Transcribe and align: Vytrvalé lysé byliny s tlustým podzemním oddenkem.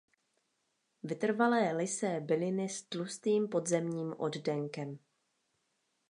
Vytrvalé 1.03 1.73
lysé 1.73 2.19
byliny 2.21 2.69
s 2.69 2.83
tlustým 2.83 3.47
podzemním 3.47 4.13
oddenkem. 4.17 4.99